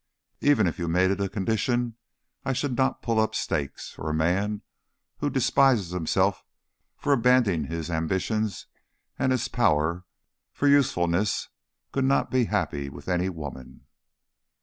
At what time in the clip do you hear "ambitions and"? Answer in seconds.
7.91-9.31